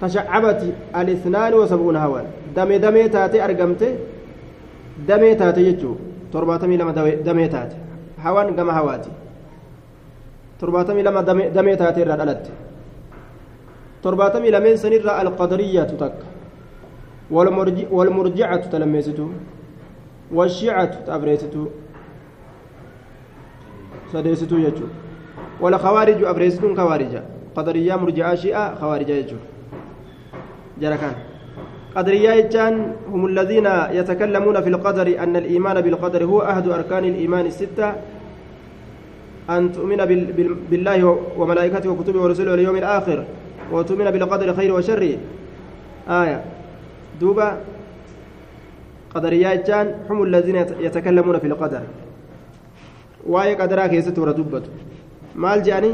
تشعبت 0.00 0.60
الاثنان 0.96 1.54
وسبعون 1.54 1.96
هوا 1.96 2.20
دمي 2.56 2.78
دمي 2.78 3.08
تاتي 3.08 3.44
أرقمت 3.44 3.82
دمي 5.08 5.34
تاتي 5.34 5.62
يجو 5.68 5.94
torbaatamii 6.32 6.76
lama 6.76 6.92
damee 7.26 7.48
taate 7.48 7.76
hawaan 8.24 8.54
gama 8.58 8.72
hawaati 8.72 9.10
torbaatamii 10.60 11.02
lama 11.02 11.22
damee 11.56 11.76
taate 11.76 12.00
irraa 12.00 12.16
dhalatte 12.20 12.50
torbaatamii 14.02 14.50
lameen 14.50 14.76
sanirraa 14.84 15.16
alqadariyyatu 15.22 15.96
takka 15.96 16.26
walmurjicatu 17.96 18.68
talammeessitu 18.70 19.30
والشيعة 20.36 21.06
تأبريستو 21.06 21.66
سديستو 24.12 24.56
يجو 24.56 24.86
والخوارج 25.60 26.24
أبريستون 26.24 26.76
خوارجا 26.76 27.22
قدرية 27.56 27.96
مرجعة 27.96 28.34
شيعة 28.34 28.74
خوارجا 28.74 29.14
يجو 29.14 29.36
جركان. 30.80 31.14
قدرية 31.96 32.30
يجان 32.30 32.92
هم 33.08 33.26
الذين 33.26 33.66
يتكلمون 33.90 34.60
في 34.60 34.68
القدر 34.68 35.22
أن 35.22 35.36
الإيمان 35.36 35.80
بالقدر 35.80 36.24
هو 36.24 36.42
أحد 36.42 36.68
أركان 36.68 37.04
الإيمان 37.04 37.46
الستة. 37.46 37.92
أن 39.50 39.72
تؤمن 39.72 39.96
بالله 40.70 41.18
وملائكته 41.36 41.90
وكتبه 41.90 42.20
ورسله 42.20 42.50
واليوم 42.50 42.76
الآخر 42.76 43.24
وتؤمن 43.72 44.10
بالقدر 44.10 44.54
خير 44.54 44.74
وشر. 44.74 45.16
آية. 46.08 46.44
دوبا 47.20 47.60
قدرية 49.14 49.54
جان 49.54 49.94
هم 50.10 50.22
الذين 50.22 50.56
يتكلمون 50.80 51.38
في 51.38 51.46
القدر. 51.46 51.82
واي 53.26 53.54
قدرا 53.54 53.86
كيست 53.86 54.18
وردبت 54.18 54.64
مال 55.34 55.62
جاني. 55.62 55.92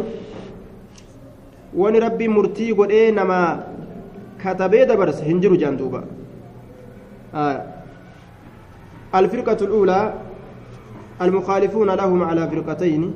وني 1.76 1.98
ربي 1.98 2.28
مرتي 2.28 2.72
قد 2.72 2.90
إيه 2.90 3.10
دبرس 4.84 5.22
هنجر 5.22 5.54
جان 5.54 5.76
دوبا. 5.76 6.04
آه. 7.34 7.62
الفرقة 9.14 9.64
الأولى 9.64 10.14
المخالفون 11.22 11.90
لهم 11.90 12.22
على 12.22 12.48
فرقتين. 12.50 13.14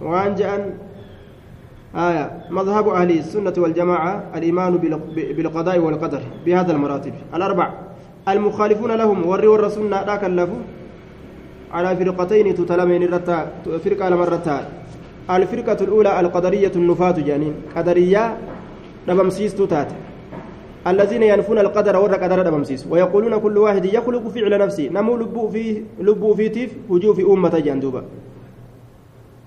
وأن 0.00 0.34
جأن 0.34 0.74
آية 1.96 2.30
مذهب 2.50 2.88
أهل 2.88 3.10
السنة 3.18 3.52
والجماعة 3.58 4.22
الإيمان 4.36 4.76
بالقضاء 5.16 5.78
والقدر 5.78 6.22
بهذا 6.46 6.72
المراتب. 6.72 7.12
الأربع 7.34 7.70
المخالفون 8.28 8.92
لهم 8.92 9.26
وري 9.26 9.46
والرسول 9.46 9.90
لا 9.90 10.16
كلفوا 10.16 10.62
على 11.72 11.96
فرقتين 11.96 12.54
تتلمين 12.54 13.02
الرتا 13.02 13.52
فرقة 13.84 14.08
لمرتا. 14.08 14.68
الفرقة 15.30 15.84
الأولى 15.84 16.20
القدرية 16.20 16.72
النفاة 16.76 17.16
جانين. 17.28 17.54
قدرية 17.76 18.36
نبمسيس 19.08 19.54
تات 19.54 19.90
الذين 20.86 21.22
ينفون 21.22 21.58
القدر 21.58 21.96
ور 21.96 22.14
قدر 22.14 22.38
نبمسيس 22.46 22.86
ويقولون 22.90 23.38
كل 23.38 23.58
واحد 23.58 23.84
يخلق 23.84 24.24
فعل 24.28 24.58
نفسه. 24.58 24.88
نمو 24.88 25.16
لبو 25.16 25.48
فيه 25.48 25.82
لبو 25.98 26.34
في 26.34 26.48
تيف 26.48 26.70
هجو 26.90 27.14
في 27.14 27.22
أمة 27.22 27.58
جندوبة. 27.58 28.02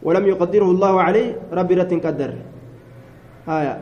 ولم 0.04 0.28
يقدره 0.28 0.72
الله 0.72 1.02
عليه 1.02 1.36
ربي 1.54 1.74
رت 1.80 1.94
قدر. 2.06 2.32
هايا 3.48 3.76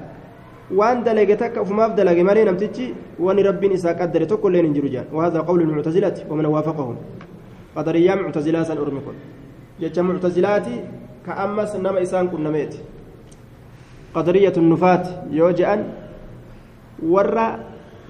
وأن 0.73 1.03
دلقتك 1.03 1.61
فما 1.61 1.87
دلق 1.87 2.17
مالي 2.21 2.43
نمتجي 2.43 2.93
وأن 3.19 3.39
ربي 3.39 3.67
نساء 3.73 3.93
قدر 4.01 4.23
تقول 4.23 4.53
لين 4.53 4.73
جرجان. 4.73 5.05
وهذا 5.13 5.39
قول 5.39 5.61
المعتزلة 5.61 6.17
ومن 6.29 6.45
وافقهم. 6.45 6.95
قدريا 7.75 8.15
معتزلة 8.15 8.63
سن 8.63 8.77
أرمكم. 8.77 9.15
جتش 9.81 9.99
معتزلاتي 9.99 10.75
كأمس 11.25 11.75
نما 11.75 12.01
إسان 12.01 12.27
كن 12.27 12.43
نميت. 12.43 12.73
قدرية 14.15 14.55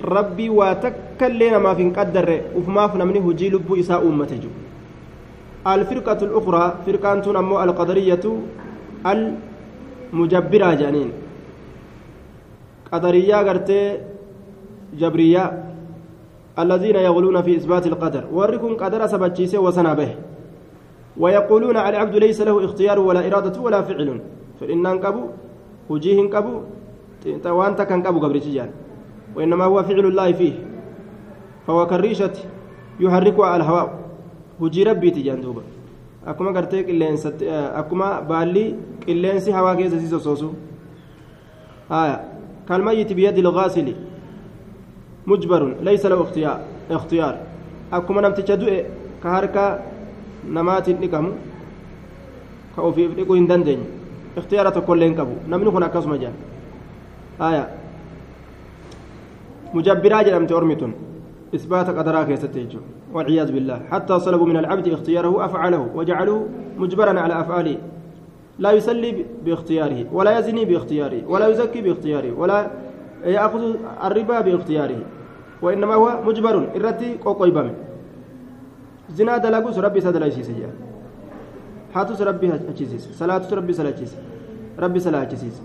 rabbii 0.03 0.49
waa 0.49 0.75
takka 0.75 1.27
illee 1.27 1.49
namaaf 1.51 1.77
hin 1.77 1.91
qaddarre 1.93 2.53
ufumaaf 2.55 2.95
namni 2.95 3.19
hojii 3.19 3.49
lubbuu 3.49 3.75
isaa 3.75 3.99
uummate 3.99 4.37
jiru 4.37 4.53
الفرقة 5.67 6.21
الأخرى 6.23 6.73
فرقة 6.85 7.39
أمو 7.39 7.63
القدرية 7.63 8.23
المجبرة 9.05 10.73
جانين. 10.73 11.11
قدرية 12.91 13.35
قرتي 13.35 13.97
جبرية 14.95 15.43
الذين 16.59 16.95
يغلون 16.95 17.41
في 17.41 17.57
إثبات 17.57 17.87
القدر. 17.87 18.23
وركم 18.31 18.75
قدر 18.79 19.07
سبتشيسي 19.07 19.57
وسنا 19.57 19.93
به. 19.93 20.15
ويقولون 21.17 21.77
على 21.77 21.89
العبد 21.97 22.15
ليس 22.15 22.41
له 22.41 22.65
اختيار 22.65 22.99
ولا 22.99 23.27
إرادة 23.27 23.61
ولا 23.61 23.81
فعل 23.81 24.21
فإن 24.59 24.87
انقبوا 25.91 25.95
وجيه 25.95 26.21
انقبوا 26.21 26.59
وانت 27.45 27.81
كان 27.81 28.03
قبوا 28.03 28.21
قبل 28.21 28.41
وإنما 29.35 29.65
هو 29.65 29.83
فعل 29.83 30.05
الله 30.05 30.31
فيه 30.31 30.53
فهو 31.67 31.87
كالريشة 31.87 32.33
يحركها 32.99 33.55
الهواء 33.55 34.07
hujii 34.59 35.23
jaan 35.23 35.41
duuba 35.41 35.61
akkuma 36.25 36.51
gartee 36.51 36.83
qilleensa 36.83 37.31
akkuma 37.75 38.21
baalli 38.21 38.75
qilleensi 39.05 39.51
hawaa 39.51 39.75
keessa 39.75 39.99
si 39.99 40.07
sosoosu 40.07 40.55
haya 41.89 42.19
kalmayyiti 42.67 43.15
biyadi 43.15 43.41
lgaasili 43.41 43.95
mujbarun 45.25 45.75
laysa 45.83 46.09
lahu 46.09 46.25
ikhtiyaar 46.89 47.35
akkuma 47.91 48.21
namticha 48.21 48.57
du'e 48.57 48.85
ka 49.21 49.29
harka 49.29 49.81
namaatiin 50.57 50.97
dhiqamu 50.97 51.31
ka 52.75 52.81
ofiif 52.81 53.15
dhiquu 53.15 53.33
hin 53.33 53.47
dandeenye 53.47 53.96
ikhtiyaara 54.37 54.71
tokkollee 54.71 55.07
hin 55.09 55.15
qabu 55.15 55.35
namni 55.47 55.71
kun 55.71 55.83
akkasuma 55.83 56.17
jaan 56.17 56.33
haya 57.39 57.67
mujabbiraa 59.73 60.23
jedhamte 60.23 60.55
ormi 60.55 60.77
tun 60.77 60.93
إثبات 61.55 61.89
قدرها 61.89 62.23
كيستيج 62.23 62.77
والعياذ 63.13 63.51
بالله. 63.51 63.81
حتى 63.91 64.19
صلبوا 64.19 64.45
من 64.45 64.57
العبد 64.57 64.87
اختياره 64.87 65.45
أفعله. 65.45 65.89
وجعلوه 65.95 66.47
مجبرا 66.77 67.19
على 67.19 67.39
أفعاله. 67.39 67.77
لا 68.59 68.71
يسلي 68.71 69.25
باختياره. 69.45 70.05
ولا 70.13 70.39
يزني 70.39 70.65
باختياره. 70.65 71.21
ولا 71.27 71.47
يزكي 71.47 71.81
باختياره. 71.81 72.31
ولا 72.31 72.67
يأخذ 73.23 73.75
الربا 74.03 74.41
باختياره. 74.41 74.99
وإنما 75.61 75.95
هو 75.95 76.23
مجبر. 76.25 76.69
إرتي 76.75 77.17
قوقيبا 77.25 77.73
زنا 79.09 79.37
دلقوس 79.37 79.77
ربي 79.79 80.01
سدليسيس 81.93 81.95
حاتوس 81.95 82.21
ربي 82.21 82.53
أجيسيس 82.69 83.03
صلاة 83.19 83.47
ربي 83.53 83.73
سلاجيس 83.73 84.11
ربي 84.79 84.99
سلاجيس 84.99 85.55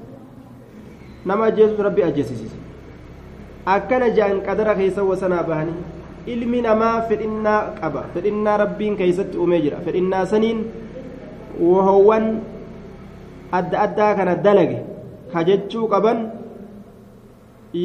نما 1.27 1.49
جيسوس 1.49 1.81
ربي 1.81 2.03
أجيسيس 2.09 2.53
akkana 3.67 4.11
jaan 4.11 4.43
qadara 4.43 4.75
keessa 4.75 5.03
wasanaa 5.07 5.43
bahanii 5.47 5.79
ilmi 6.27 6.63
namaa 6.63 7.03
fedhinnaa 7.09 7.61
qaba 7.81 8.03
fedhinnaa 8.15 8.57
rabbiin 8.63 8.97
keessatti 8.97 9.39
uumee 9.39 9.61
jira 9.63 9.79
fedhinnaa 9.87 10.27
saniin 10.27 10.67
wahoowwan 11.61 12.27
adda 13.53 13.81
addaa 13.87 14.15
kana 14.19 14.35
dalage 14.47 14.79
hajechuu 15.35 15.87
qaban 15.95 16.19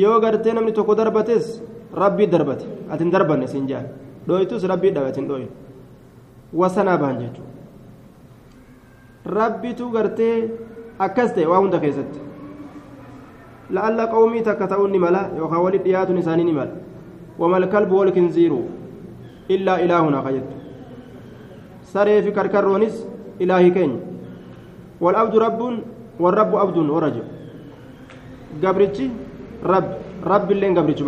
yoo 0.02 0.18
gartee 0.20 0.54
namni 0.58 0.74
tokko 0.74 0.96
darbates 0.96 1.62
rabbii 1.94 2.28
darbate 2.34 2.66
ati 2.90 3.04
hin 3.04 3.12
darbanne 3.12 3.48
siin 3.54 3.68
jaan 3.70 3.86
dhooytus 4.28 4.64
rabbii 4.74 4.92
dhabe 4.98 5.08
ati 5.14 5.20
hin 5.22 5.30
dhooyin 5.30 5.52
wasanaa 6.62 6.98
bahan 6.98 7.18
jechuudha 7.22 7.52
akkas 11.00 11.34
ta'e 11.36 11.46
waa 11.46 11.60
hunda 11.60 11.80
keessatti. 11.80 12.28
لعل 13.72 14.00
قومي 14.02 14.42
تكتؤون 14.48 14.96
ملا 15.00 15.36
ولد 15.60 15.84
ديات 15.84 16.12
نساني 16.12 16.44
ملا 16.44 16.72
وما 17.40 17.58
الكلب 17.58 17.92
والكنزير 17.92 18.54
إلا 19.52 19.84
إلهنا 19.84 20.22
خيط 20.24 20.48
سري 21.84 22.22
في 22.24 22.32
كركرونس 22.32 22.96
إلهي 23.42 23.70
كين 23.76 23.92
والعبد 25.04 25.36
رب 25.36 25.62
والرب 26.20 26.56
عبد 26.56 26.78
ورجل 26.78 27.26
قبرتي 28.64 29.06
رب 29.74 29.90
رب 30.24 30.52
اللين 30.52 30.80
قبرتي 30.80 31.04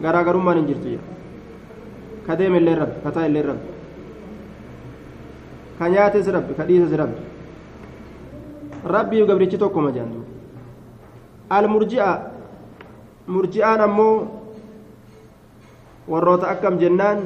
garaagarummaan 0.00 0.56
hin 0.56 0.66
jirtu 0.68 0.96
ka 2.26 2.36
deeme 2.38 2.56
illee 2.60 2.76
rabbi 2.80 3.02
ka 3.04 3.10
taa'e 3.16 3.28
illee 3.28 3.42
rabbi. 3.50 3.69
Ka 5.80 5.88
nyaates 5.88 6.26
rabbi 6.36 6.52
ka 6.58 6.64
dhiises 6.68 6.92
rabbi 7.02 7.20
rabbii 8.94 9.26
gabrichi 9.32 9.58
tokkoma 9.64 9.90
jaandu 9.96 10.20
المرجئة 11.50 12.10
مرجئان 13.28 13.80
أمو 13.80 14.10
warroota 16.10 16.46
akkam 16.50 16.74
jennaan 16.82 17.18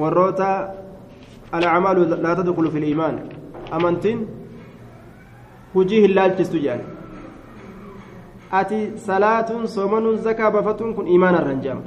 warroota 0.00 0.48
alacmaalu 1.52 2.02
laa 2.24 2.34
tadkulu 2.38 2.70
fi 2.74 2.80
liimaan 2.84 3.16
amantiin 3.76 4.18
hujii 5.74 6.00
hin 6.04 6.14
laalchistu 6.18 6.58
jedhan 6.64 6.82
ati 8.60 8.80
salaatuun 9.06 9.68
soomanuun 9.76 10.18
zakaa 10.26 10.50
bafatuun 10.56 10.92
kun 10.96 11.06
iimaana 11.14 11.38
irra 11.42 11.52
hin 11.54 11.62
jedhamu 11.64 11.82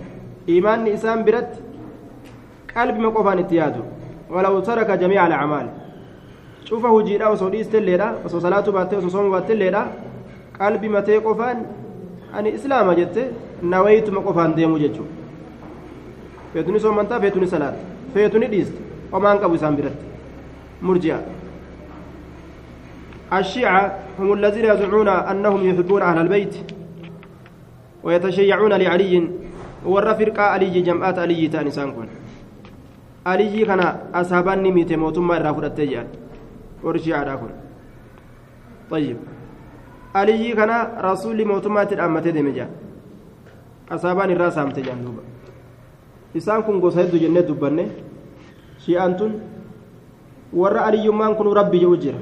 iimaanni 0.55 0.89
isaan 0.97 1.23
biratti 1.27 1.59
qalbima 2.73 3.11
qofaan 3.17 3.39
itti 3.45 3.55
yaadu 3.61 3.81
walaw 4.29 4.61
taraka 4.61 4.97
jamiica 4.97 5.23
alacmaal 5.23 5.67
cufa 6.69 6.89
hujiidha 6.89 7.29
osoo 7.29 7.49
dhiistelleedha 7.49 8.07
osoo 8.25 8.39
salaatuu 8.39 8.73
baattee 8.73 8.97
osoo 8.99 9.09
sooma 9.09 9.29
baattelleedha 9.35 9.81
qalbi 10.57 10.89
matee 10.89 11.19
qofaan 11.27 11.57
ani 12.33 12.49
islaama 12.57 12.95
jette 12.99 13.21
nawayituma 13.61 14.21
qofaan 14.27 14.55
deemu 14.55 14.79
jechuudha 14.79 15.13
feetuni 16.53 16.79
soomantaa 16.79 17.19
feetuni 17.19 17.47
salaata 17.47 17.77
feetuni 18.13 18.47
dhiiste 18.53 18.79
homaan 19.11 19.39
qabu 19.39 19.55
isaan 19.55 19.75
biratti 19.75 20.05
murji'a 20.81 21.19
الشيعة 23.33 23.83
هم 24.19 24.33
الذين 24.33 24.65
يزعمون 24.65 25.07
أنهم 25.07 25.69
يحبون 25.69 26.01
أهل 26.01 26.17
البيت 26.17 26.53
ويتشيعون 28.03 28.73
لعلي 28.73 29.29
ور 29.85 30.13
فرقة 30.13 30.41
علي 30.43 30.81
جمعات 30.81 31.19
علي 31.19 31.47
تانسان 33.26 33.32
كون 33.32 33.32
علي 33.32 33.64
كان 33.64 33.80
أصحابان 34.14 34.62
نميت 34.62 34.92
موتما 34.92 35.38
رافر 35.38 35.66
التجال 35.66 36.06
ورشيعة 36.82 37.36
كون 37.36 37.50
طيب 38.90 39.16
علي 40.14 40.52
كان 40.52 40.88
رسول 41.00 41.44
موتما 41.44 41.84
تدأمت 41.84 42.28
دمجا 42.28 42.68
أصحابان 43.92 44.30
الراس 44.30 44.58
هم 44.58 44.70
تجان 44.70 45.04
دوبا 45.04 45.22
isaan 46.34 46.64
kun 46.64 46.80
gosa 46.80 47.04
hedduu 47.04 47.20
jennee 47.20 47.44
dubbanne 47.44 47.92
shi'aan 48.80 49.16
tun 49.16 49.32
warra 50.52 50.84
aliyyummaan 50.88 51.36
kun 51.36 51.52
rabbi 51.52 51.78
jedhu 51.78 51.96
jira 51.96 52.18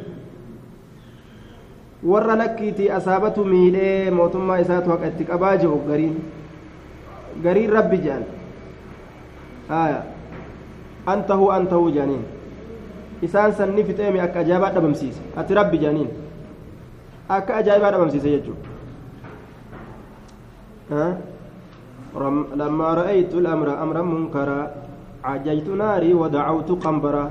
warra 2.02 2.36
lakkiitii 2.36 2.90
asaabatu 2.90 3.44
miidhee 3.44 4.10
mootummaa 4.10 4.58
isaatu 4.58 4.90
haqa 4.90 5.06
itti 5.06 5.24
qabaa 5.24 5.56
jiru 5.56 5.78
gariin 5.86 6.16
gariin 7.42 7.70
rabbi 7.70 7.98
jedhan 8.02 8.24
haya 9.68 10.02
antahu 11.05 11.51
antahu 11.57 11.91
jedhaniin 11.91 12.23
isaan 13.21 13.53
sanni 13.53 13.83
fixeemi 13.83 14.19
akka 14.19 14.39
ajaa'ibaa 14.39 14.73
dhabamsiise. 14.75 15.21
Ati 15.35 15.53
rabbi 15.53 15.77
jedhaniin 15.77 16.09
akka 17.29 17.61
ajaa'ibaa 17.61 17.91
dhabamsiise 17.91 18.29
jechuudha. 18.29 18.75
لما 22.55 22.89
رأيت 22.93 23.33
الأمر 23.35 23.67
أمرا 23.83 24.01
منكرا 24.01 24.61
عجيت 25.23 25.67
ناري 25.67 26.13
ودعوت 26.13 26.69
قنبرا 26.85 27.25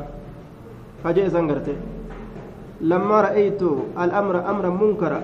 فجأة 1.05 1.29
سنقرته 1.29 1.77
لما 2.81 3.17
رأيت 3.21 3.63
الأمر 3.97 4.35
أمرا 4.51 4.71
منكرا 4.71 5.21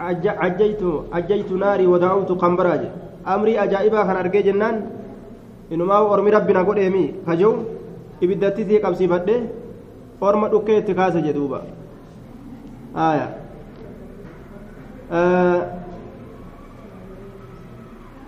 عجيت 0.00 0.82
عجيت 1.12 1.50
ناري 1.52 1.86
ودعوت 1.86 2.30
قنبرا 2.32 2.74
أمري 3.28 3.52
أجائبا 3.64 4.00
أرجي 4.20 4.42
جنان 4.48 4.76
أرمي 5.72 6.30
ربنا 6.30 6.60
قد 6.62 6.78
إيمي 6.78 7.04
فجو 7.26 7.52
ibiddatti 8.24 8.64
sii 8.64 8.78
qabsiifadhe 8.80 9.34
orma 10.20 10.48
dhukkee 10.48 10.76
itti 10.80 10.94
kaase 10.98 11.20
jedhuuba 11.26 11.58
aya 13.06 13.26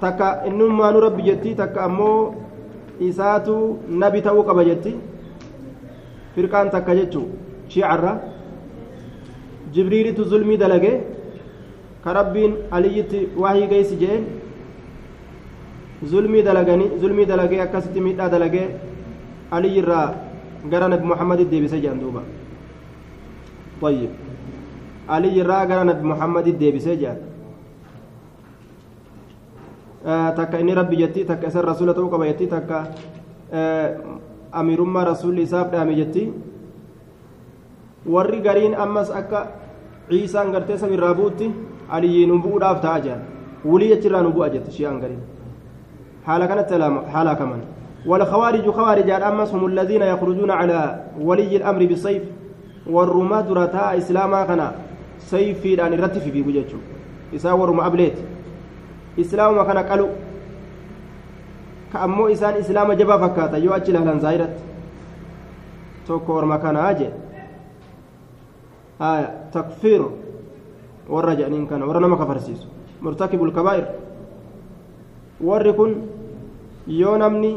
takka 0.00 0.28
innummaanu 0.48 1.00
rabbi 1.06 1.22
jetti 1.28 1.54
takka 1.60 1.84
ammoo 1.88 2.34
isaatu 3.08 3.56
nabi 4.02 4.20
ta'uu 4.26 4.44
qaba 4.48 4.64
jetti 4.68 4.92
firqaan 6.34 6.70
takka 6.74 6.92
jechuu 6.98 7.26
shiicarra 7.68 8.12
jibriilitu 9.72 10.24
zulmii 10.32 10.58
dalage 10.64 10.92
ka 12.04 12.12
rabbiin 12.18 12.52
aliyyitti 12.70 13.28
wahii 13.42 13.66
geessi 13.72 13.96
jeen 14.02 14.22
zulmii 16.10 16.42
dalaganii 16.42 16.88
zulmii 17.00 17.26
dalagee 17.26 17.60
akkasitti 17.66 18.00
miidhaa 18.00 18.28
dalagee 18.34 18.66
aliyyirraa 19.50 20.08
gara 20.70 20.88
nabi 20.88 21.06
muhammaditti 21.12 21.50
deebise 21.54 21.80
jedhan 21.80 22.00
duuba 22.00 22.22
طيب 23.80 24.08
علي 25.08 25.36
الراغر 25.44 25.78
نبي 25.84 26.00
محمد 26.12 26.46
الديبسي 26.56 26.96
جان 26.96 27.18
takka 30.36 30.56
inni 30.62 30.72
rabbi 30.74 30.96
jetti 31.02 31.24
takka 31.28 31.50
isan 31.50 31.64
rasuula 31.66 31.92
ta'uu 31.94 32.08
qaba 32.08 32.24
jetti 32.30 32.46
takka 32.46 32.78
amiirummaa 34.52 35.04
rasuulli 35.12 35.42
isaaf 35.42 35.68
dhaame 35.72 35.92
jetti 35.98 36.30
warri 38.06 38.40
gariin 38.40 38.74
ammas 38.74 39.10
akka 39.10 39.40
ciisaan 40.08 40.52
gartee 40.54 40.78
samirraa 40.78 41.14
bu'utti 41.14 41.50
aliyyiin 41.90 42.32
bu'uudhaaf 42.42 42.78
ta'a 42.80 42.98
jedhan 43.04 43.22
wulii 43.66 43.88
jechirraa 43.92 44.22
nu 44.22 44.30
bu'a 44.32 44.48
jetti 44.54 44.70
shi'aan 44.78 45.00
gariin 45.02 45.20
haala 46.26 46.44
kanatti 46.48 46.74
haala 47.14 47.34
kaman 47.36 47.62
والخوارج 48.06 48.70
خوارج 48.70 49.10
الأمس 49.10 49.50
هم 49.54 49.66
الذين 49.66 50.02
يخرجون 50.02 50.50
على 50.50 50.80
ولي 51.20 51.56
الأمر 51.56 51.86
بالسيف 51.86 52.22
والرماة 52.86 53.40
درتا 53.40 53.98
إسلاما 53.98 54.46
كان 54.46 54.62
سيفي 55.18 55.76
لأن 55.76 55.92
رتف 55.98 56.22
في 56.22 56.42
بجتشو 56.42 56.78
إساور 57.34 57.72
ما 57.72 57.86
أبليت 57.86 58.14
ka 61.92 62.02
ammoo 62.02 62.28
isaan 62.28 62.58
islaama 62.60 62.94
jabaa 62.96 63.18
fakkaata 63.18 63.58
yoo 63.58 63.74
achi 63.74 63.90
ilaalan 63.90 64.20
zaahiratti 64.20 64.62
tokko 66.06 66.34
orma 66.34 66.58
kanaa 66.58 66.94
jee 66.94 67.10
haya 68.98 69.30
takfiir 69.52 70.02
warra 71.08 71.34
jedhaniin 71.38 71.66
kana 71.70 71.86
warra 71.86 72.00
nama 72.00 72.16
kafarsiisu 72.16 72.66
murtakibul 73.00 73.52
kabaa'ir 73.58 73.86
warri 75.40 75.72
kun 75.72 75.96
yoo 76.86 77.16
namni 77.18 77.52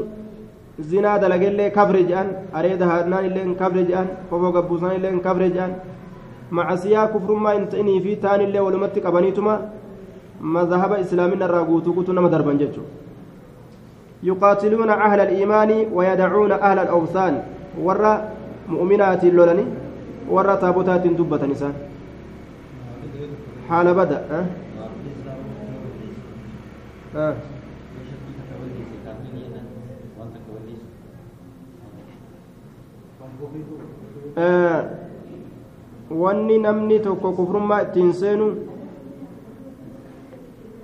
zinaa 0.91 1.19
dalagellee 1.19 1.69
kafre 1.71 2.03
jedhan 2.03 2.29
areeda 2.53 2.85
haadnaan 2.91 3.25
illee 3.25 3.55
kafre 3.63 3.83
jedhan 3.89 4.07
kofoo 4.29 4.51
gabbuusaan 4.51 4.95
illee 4.99 5.19
kafre 5.27 5.49
jedhan 5.49 5.75
macasiyaa 6.59 7.07
kufrummaa 7.07 7.53
hin 7.57 7.67
ta'inii 7.73 7.99
fi 8.05 8.15
taan 8.15 8.41
illee 8.47 8.65
walumatti 8.69 9.01
qabaniituma 9.01 9.59
مذهب 10.41 10.93
إسلامنا 10.93 11.45
الراغوت 11.45 11.85
كتنا 11.97 12.21
مدربا 12.21 12.53
جتشو 12.53 12.81
يقاتلون 14.23 14.89
أهل 14.89 15.19
الإيمان 15.19 15.71
ويدعون 15.93 16.51
أهل 16.51 16.79
الأوثان 16.79 17.33
ورى 17.85 18.13
مؤمنات 18.69 19.23
اللولني 19.23 19.65
ورى 20.29 20.57
تابوتات 20.61 21.07
دبة 21.07 21.45
نسان 21.45 21.73
حال 23.69 23.87
بدأ 23.93 24.19
أه؟ 24.31 24.45
أه. 27.15 27.35
Wanni 36.09 36.57
namni 36.57 36.99
tokko 36.99 37.31
kufrummaa 37.31 37.81
ittiin 37.81 38.13
seenu 38.13 38.49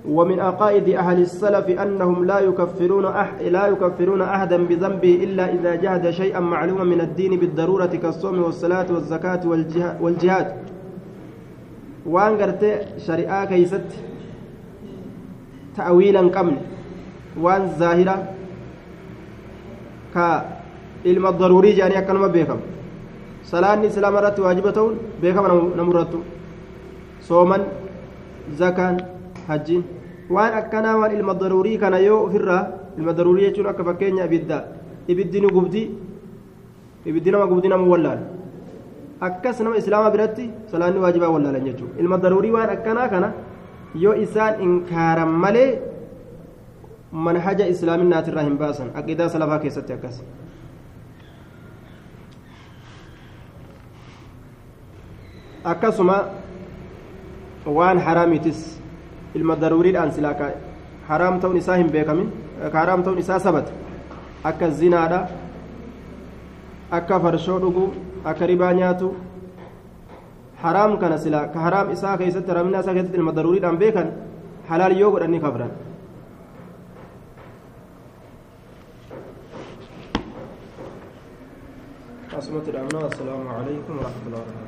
ومن 0.06 0.40
عقائد 0.40 0.88
أهل 0.88 1.20
السلف 1.20 1.66
أنهم 1.82 2.24
لا 2.24 2.38
يكفرون 2.40 3.04
أح 3.06 3.34
لا 3.40 3.66
يكفرون 3.66 4.22
أحدا 4.22 4.56
بذنبه 4.66 5.14
إلا 5.24 5.54
إذا 5.54 5.74
جهد 5.74 6.10
شيئا 6.10 6.40
معلوما 6.40 6.84
من 6.84 7.00
الدين 7.00 7.36
بالضرورة 7.40 7.86
كالصوم 7.86 8.42
والصلاة 8.42 8.86
والزكاة 8.92 9.40
والجهاد 10.00 10.52
وأن 12.06 12.38
قرت 12.38 12.86
شريعة 12.98 13.44
كيست 13.44 13.84
تأويلا 15.76 16.20
قمن 16.20 16.56
وأن 17.40 17.66
ظاهرة 17.78 18.16
كإلم 21.04 21.24
الضروري 21.26 21.70
جاني 21.78 21.98
أكلم 21.98 22.24
بيكم 22.36 22.58
صلاة 23.52 23.80
إسلام 23.86 24.14
رت 24.24 24.38
واجبة 24.46 24.78
بيكم 25.22 25.44
نمرت 25.78 26.12
صوما 27.28 27.58
زكاة 28.60 29.16
hajjiin 29.48 29.84
waan 30.30 30.54
akkanaa 30.60 30.96
waan 31.00 31.12
ilma 31.16 31.34
daruurii 31.42 31.78
kana 31.78 31.98
yoo 31.98 32.20
ofirraa 32.26 32.62
ilma 32.98 33.12
daruurii 33.18 33.46
jechuun 33.48 33.68
akka 33.72 33.84
fakkeenya 33.88 34.24
ibidda 34.28 34.58
ibiddi 35.08 35.40
ni 35.40 35.48
gubdi 35.56 35.82
ibiddi 37.06 37.30
nama 37.30 37.46
gubdi 37.50 37.68
nama 37.68 37.86
wallaala 37.86 38.22
akkas 39.28 39.60
nama 39.60 39.76
islaama 39.82 40.10
biratti 40.14 40.50
salaanni 40.72 41.00
waajibaa 41.04 41.30
wallaalan 41.34 41.68
jechuudha 41.68 42.00
ilma 42.04 42.18
daruurii 42.24 42.54
waan 42.56 42.70
akkanaa 42.76 43.08
kana 43.14 43.28
yoo 44.04 44.14
isaan 44.24 44.62
inkaaran 44.66 45.30
malee 45.44 45.70
manhaja 47.28 47.70
islaaminaatirraa 47.74 48.46
hin 48.48 48.58
baasan 48.62 48.90
aqidaa 49.00 49.28
salafaa 49.34 49.58
keessatti 49.62 49.92
akkas. 49.92 50.16
Akkasuma 55.72 56.16
waan 57.78 57.98
haraamiitis 58.06 58.60
ilma 59.34 59.56
daruuriidhaan 59.62 60.12
silaa 60.16 60.34
ka 60.40 60.46
haraam 61.08 61.40
ta'uun 61.40 61.56
isaa 61.62 61.76
hin 61.80 61.90
beekamin 61.90 62.28
ka 62.72 62.78
haraam 62.78 63.02
ta'uun 63.02 63.18
isaa 63.18 63.38
sabata 63.46 63.72
akka 64.50 64.70
zinaadha 64.80 65.20
akka 66.98 67.20
farshoo 67.24 67.58
dhuguu 67.64 67.88
akka 68.24 68.46
ribaa 68.52 68.72
nyaatu 68.80 69.08
haraam 70.62 70.98
kana 71.02 71.18
silaa 71.24 71.46
ka 71.56 71.58
haraam 71.66 71.90
isaa 71.96 72.16
keessatti 72.22 72.50
haraamina 72.54 72.80
isaa 72.86 72.94
keessatti 72.98 73.18
ilma 73.22 73.32
daruuriidhaan 73.40 73.78
beekan 73.82 74.08
halaal 74.70 74.94
yoo 75.00 75.10
godhanni 75.16 75.40
kafran 75.46 75.72
asumatti 82.38 82.70
dhaabna 82.78 82.98
assalaamu 83.10 83.48
alaikum 83.58 83.94
warahmatullahi 83.98 84.42
wabarakatuh 84.44 84.65